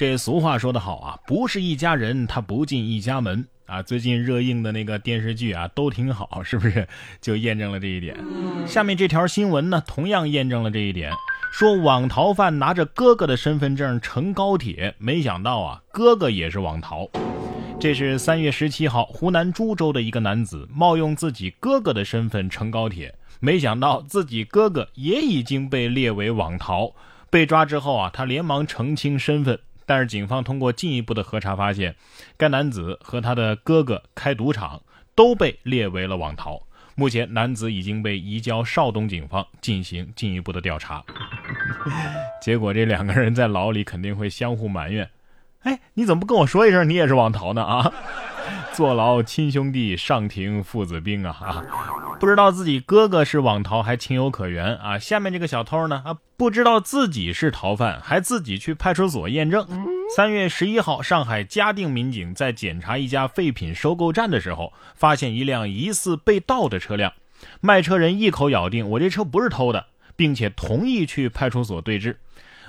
[0.00, 3.82] 这俗话说得好啊，不是一家人，他不进一家门啊。
[3.82, 6.88] 最近热映的那个电视剧啊，都挺好，是不是？
[7.20, 8.16] 就验证了这一点。
[8.66, 11.12] 下面这条新闻呢，同样验证了这一点。
[11.52, 17.06] 说网逃犯拿着哥哥的身份证乘高铁，没想到啊，哥哥也是网逃。
[17.78, 26.90] 这是三月十七号，湖南株洲的一个男子冒用自己哥哥的身份乘高铁，没想到自己哥哥也已经被列为网逃。
[27.28, 29.60] 被抓之后啊，他连忙澄清身份。
[29.90, 31.96] 但是警方通过进一步的核查发现，
[32.36, 34.80] 该男子和他的哥哥开赌场，
[35.16, 36.62] 都被列为了网逃。
[36.94, 41.02] 目前，男子已经被移交邵东警方进行进一步的调查。
[42.40, 45.10] 结果，这两个人在牢里肯定会相互埋怨
[45.66, 47.64] ：“哎，你怎么不跟我说一声，你也是网逃呢？
[47.64, 47.92] 啊，
[48.74, 51.64] 坐牢亲兄弟，上庭父子兵啊！！”
[52.20, 54.98] 不知道自己哥哥是网逃还情有可原啊！
[54.98, 59.66] 下面这个小偷呢啊，不知道自己是逃犯，还自己去派出所验证。
[60.14, 67.12] 三月十一号，上海嘉定民警在检查一家废品收购站的时候，发现一辆疑似被盗的车辆，
[67.62, 72.18] 卖车人一口咬定我这车不是偷的，并且同意去派出所对质。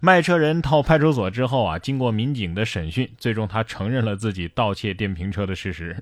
[0.00, 5.96] 卖车人到派出所之后啊，经过民警的审讯，最终他承认了自己盗窃电瓶车的事实。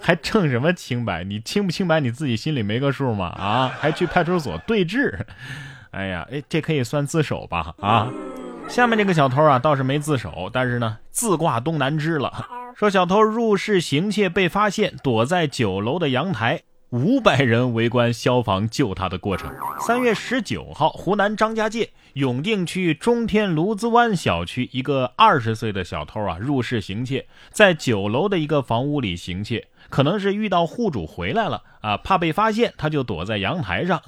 [0.00, 1.24] 还证什么清白？
[1.24, 3.26] 你清不清白你自己心里没个数吗？
[3.26, 5.26] 啊，还去派出所对质？
[5.90, 7.74] 哎呀，哎，这可以算自首吧？
[7.80, 8.10] 啊，
[8.68, 12.46] 下面这个小偷啊倒是没自首，但是呢自挂东南枝了。
[12.74, 16.62] 说小偷入室行窃被发现，躲在九楼的阳台。
[16.90, 19.52] 五百人围观消防救他的过程。
[19.80, 34.00] 三月十九号，湖南张家界永定区中天卢子湾小区，一个二十岁的小偷啊，入室行窃，在九楼的一个房屋里行窃，可能是遇到户主回来了啊，怕被发现，他就躲在阳台上。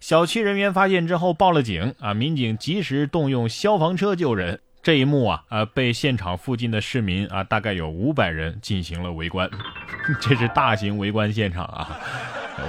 [0.00, 4.60] 小区人员发现之后报了警啊，民警及时动用消防车救人。
[4.86, 9.50] 这一幕啊，呃，被现场附近的市民啊，大概有五百人进行了围观，
[10.22, 11.98] 这是大型围观现场啊。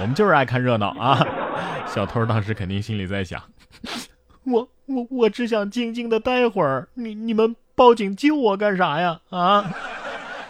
[0.00, 1.24] 我们就是爱看热闹啊。
[1.86, 3.40] 小偷当时肯定心里在想：
[4.42, 9.20] 我我我只想静静的待会儿，你你们报警救我干啥呀？
[9.30, 9.72] 啊！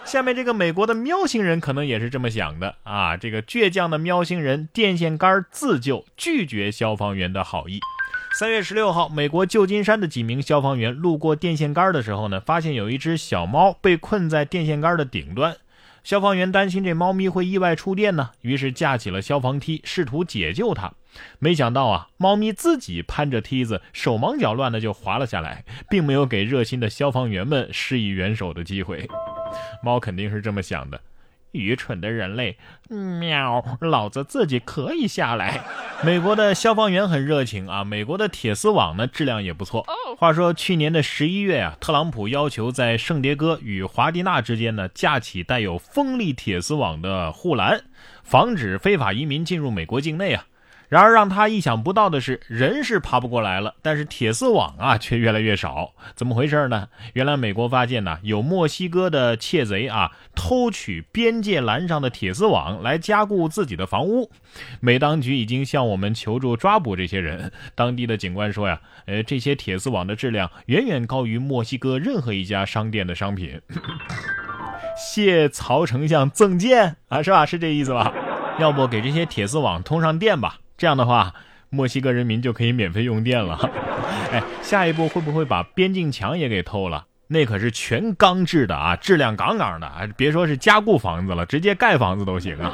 [0.06, 3.14] 下面这个美国的喵星人可能也是这么想的啊。
[3.14, 7.78] 这个倔强的喵星人电线杆自救，拒绝消防员的好意。
[8.38, 15.56] 三月十六号，美国旧金山的几名消防员路过电线杆的时候呢，发现有一只小猫被困在电线杆的顶端。
[16.04, 20.93] 消防员担心这猫咪会意外触电呢，于是架起了消防梯，试图解救它。
[21.41, 29.09] 没想到啊，猫咪自己攀着梯子，手忙脚乱的就滑了下来，并没有给热心的消防员们施以援手的机会。
[29.82, 31.00] 猫肯定是这么想的。
[31.53, 33.64] 愚蠢的人类，喵！
[33.81, 35.62] 老子自己可以下来。
[36.04, 39.87] 美国的消防员很热情啊，美国的铁丝网呢质量也不错。
[40.16, 47.82] 话说去年的十一月啊，特朗普要求在圣迭戈与华迪纳之间呢架起带有锋利铁丝网的护栏，
[48.22, 50.44] 防止非法移民进入美国境内啊。
[50.88, 55.93] 然而让他意想不到的是，人是爬不过来了，但是铁丝网啊却越来越少。
[56.15, 56.88] 怎么回事呢？
[57.12, 64.31] 原来美国发现呢，有墨西哥的窃贼啊偷取边界栏上的铁丝网来加固自己的房屋。
[64.81, 67.53] 美当局已经向我们求助抓捕这些人。
[67.75, 73.60] 当地的警官说呀，呃，这些铁丝网的质量远远高于墨西哥任何一家商店的商品。
[74.97, 77.44] 谢曹丞相赠剑啊，是吧？
[77.44, 78.12] 是这意思吧？
[78.59, 80.59] 要不给这些铁丝网通上电吧？
[80.78, 81.34] 这样的话，
[81.68, 83.58] 墨西哥人民就可以免费用电了。
[84.32, 87.04] 哎，下一步会不会把边境墙也给偷了？
[87.26, 90.08] 那可是全钢制的啊，质量杠杠的啊！
[90.16, 92.72] 别说是加固房子了，直接盖房子都行啊！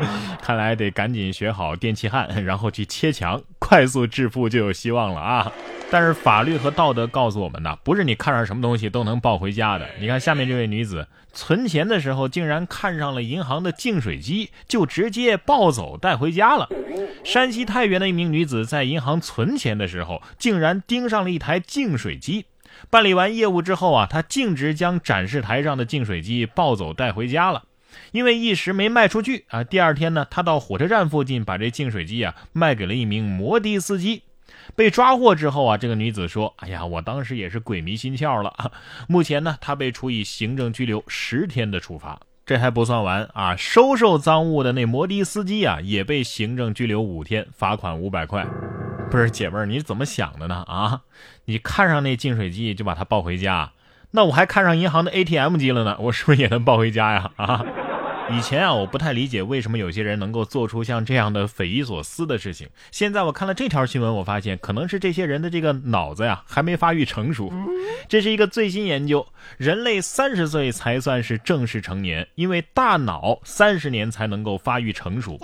[0.42, 5.52] 看来得赶紧学好电气焊， 然后去切墙，快速致富就有希望了啊！
[5.90, 9.88] 但是法律和道德告诉我们呢，不是你看上什么东西都能抱回家的。
[9.98, 16.68] 你看下面这位女子存钱的时候，竟然看上了银行的净水机，就直接抱走带回家了。
[17.24, 22.46] 山西太原的一名女子在银行存钱的时候，竟然盯上了一台净水机。
[22.88, 27.64] 办理完业务之后啊，她径直将展示台上的净水机抱走带回家了。
[28.12, 34.22] 因为一时没卖出去啊，第二天呢，他到火车站附近把这净水机啊卖给了一名摩的司机。
[34.76, 38.54] 被抓获之后啊，这个女子说：“哎呀，我当时也是鬼迷心窍了。
[39.08, 42.20] ”目前呢，她被处以行政拘留十天的处罚。
[42.46, 48.46] 这还不算完啊，收受赃物的那摩的司机啊，也被行政拘留五天，罚款五百块。
[49.10, 50.64] 不是姐妹儿，你怎么想的呢？
[50.68, 51.02] 啊，
[51.46, 53.72] 你看上那净水机就把它抱回家，
[54.12, 57.30] 那我还看上银行的 ATM 机了呢，我是不是也能抱回家呀？
[57.36, 57.64] 啊，
[58.32, 62.68] 以前啊，我不太理解为什么有些人能够做出像这样的匪夷所思的事情。
[62.92, 67.52] 现在我看了这条新闻，我发现可能是这些人的这个脑子呀还没发育成熟。
[68.08, 75.38] 这是一个最新研究，人类三十岁才算是正式成年，因为大脑三十年才能够发育成熟。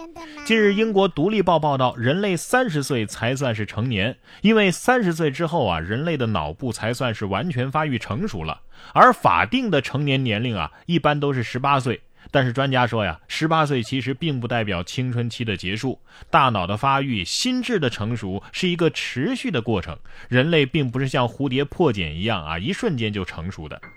[0.44, 8.60] 近日，英国《独立报》报道，人类三十岁才算是成年，因为三十岁之后啊，人类的脑部才算是完全发育成熟了。
[8.92, 12.00] 而法定的成年年龄啊，一般都是十八岁。
[12.30, 16.00] 但是专家说呀，十八岁其实并不代表青春期的结束，
[16.30, 19.96] 大脑的发育、心智的成熟是一个持续的过程。
[20.28, 23.80] 人类并不是像蝴蝶破茧一样啊，一瞬间就成熟的。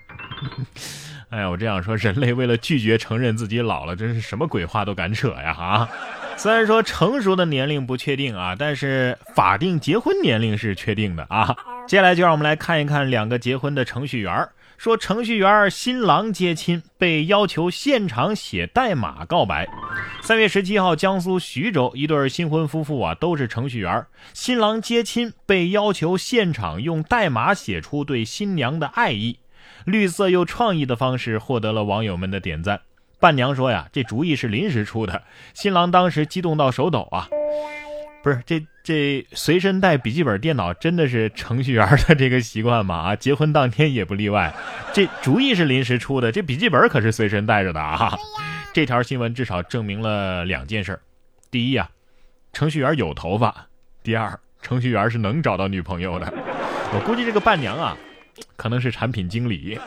[1.30, 5.54] 哎呀，我这样说，人类为了拒绝承认自己老了，真是什么鬼话都敢扯呀！
[5.54, 5.88] 哈，
[6.36, 11.56] 虽然说成熟的年龄不确定啊，但是法定结婚年龄是确定的啊。
[11.86, 14.48] 接下来就让我们来看一看两个结婚的程序员。
[14.80, 19.68] 说程序员新郎接亲被要求现场写代码告白。
[20.22, 24.06] 三月十七号，江苏徐州一对新婚夫妇啊，都是程序员。
[24.32, 29.40] 新郎接亲被要求现场用代码写出对新娘的爱意，
[29.84, 32.80] 绿色又创意的方式获得了网友们的点赞。
[33.18, 37.28] 伴娘说呀，这主意是临时出的，新郎当时激动到手抖啊。
[38.22, 42.94] 不是这这随身带笔记本电脑真的是程序员的这个习惯吗？
[42.96, 44.54] 啊，结婚当天也不例外。
[44.92, 48.16] 这主意是临时出的，这笔记本可是随身带着的啊。
[48.72, 50.98] 这条新闻至少证明了两件事：
[51.50, 51.88] 第一呀，
[52.52, 53.50] 程序员有头发；
[54.02, 56.32] 第二，程序员是能找到女朋友的。
[56.92, 57.96] 我估计这个伴娘啊，
[58.56, 59.78] 可能是产品经理。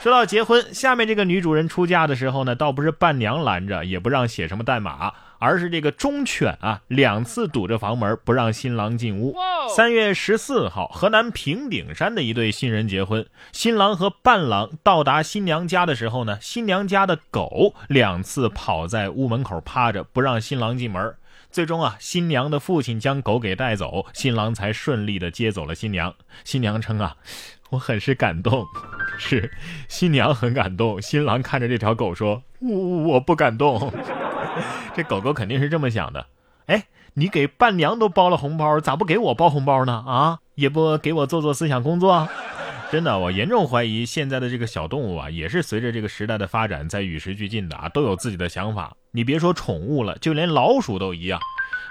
[0.00, 5.12] 说到结婚，下面这个女主人出嫁的时候呢，倒不是伴娘拦着，也不让写什么代码。
[5.38, 9.34] 而是这个忠犬啊，两次堵着房门不让新郎进屋。
[9.74, 21.14] 三月十四号，河南平顶山的一对新人结婚，新郎和伴郎到达新娘家的时候呢，新娘家的狗两次跑在屋门口趴着，不让新郎进门。
[21.50, 26.14] 最终啊，新娘的父亲将狗给带走，新郎才顺利的接走了新娘。
[26.44, 27.16] 新娘称啊，
[27.70, 28.66] 我很是感动。
[29.18, 29.50] 是，
[29.88, 31.00] 新娘很感动。
[31.00, 33.90] 新郎看着这条狗说，我我不感动。
[34.94, 36.26] 这狗狗肯定是这么想的，
[36.66, 36.84] 哎，
[37.14, 40.04] 你给伴娘都包了红包，咋不给我包红包呢？
[40.06, 42.28] 啊，也不给我做做思想工作？
[42.90, 48.96] 真的，我严重怀疑现在的这个小动物啊，也是随着这个时代的发展在与时俱进的啊，都有自己的想法。
[49.10, 51.38] 你别说宠物了，就连老鼠都一样。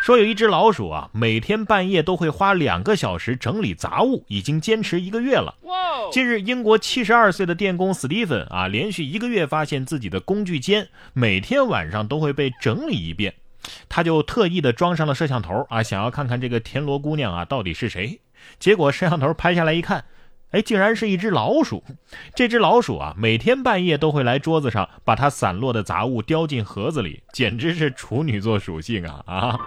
[0.07, 5.53] 说有一只老鼠啊，每天半夜都会花两个小时整理杂物，已经坚持一个月了。
[6.13, 13.33] 近日，英国七十二岁的电工史蒂芬啊，连续一个月发现自己的工具间每天晚上都会被整理一遍，
[13.89, 18.21] 他就特意的装上了摄像头啊，想要看看这个田螺姑娘啊到底是谁。
[18.61, 20.05] 结果摄像头拍下来一看。
[20.51, 21.83] 哎，竟然是一只老鼠！
[22.33, 29.59] 这只老鼠啊，每天半夜都会来桌子上，把它散落的杂物叼进盒子里，简直是处女座属性啊啊！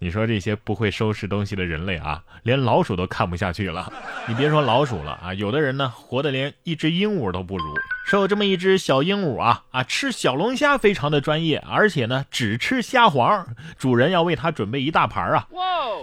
[0.00, 3.92] 你说这些不会收拾东西的人类啊，连老鼠都看不下去了。
[4.28, 7.64] 你别说老鼠了啊，有的人呢，活得连一只鹦鹉都不如。
[8.06, 13.44] 说有这么一只小鹦鹉啊啊，吃小龙虾非常的专业，而且呢，只吃虾黄，
[13.76, 15.48] 主人要为它准备一大盘啊。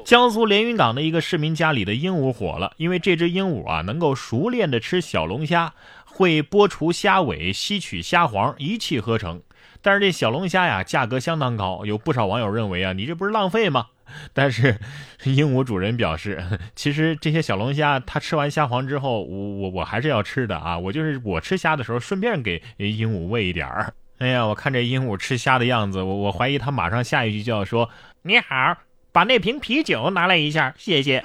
[0.05, 9.41] 江苏连云港的一个市民家里的鹦鹉火了，因为这只鹦鹉啊，能够熟练的吃小龙虾，会剥除虾尾，吸取虾黄，一气呵成。
[9.85, 13.85] 但是这小龙虾呀，价格相当高，有不少网友认为啊，你这不是浪费吗？
[14.33, 14.79] 但是
[15.25, 16.43] 鹦鹉主人表示，
[16.75, 23.93] 其实这些小龙虾它吃完虾黄之后，我我我还是要吃的啊，我就是我吃虾的时候顺便给鹦鹉喂一点儿。
[24.17, 27.87] 哎呀，我看这鹦鹉吃虾的样子，我我怀疑它马上下一句就要说
[28.23, 28.77] ：“你好，
[29.11, 31.23] 把那瓶啤酒拿来一下，谢谢。”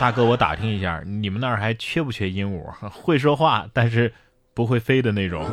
[0.00, 2.88] 大哥，我打听一下，你们那儿还缺不缺鹦鹉？
[2.88, 4.14] 会说话但是
[4.54, 5.44] 不会飞的那种。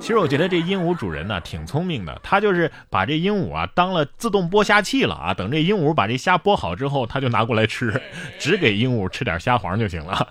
[0.00, 8.00] 其实我觉得这鹦鹉主人呢挺聪明的，他就是把这鹦鹉啊当了自动剥虾器了啊，等这鹦鹉把这虾剥好之后，他就拿过来吃，
[8.38, 10.26] 只给鹦鹉吃点虾黄就行了。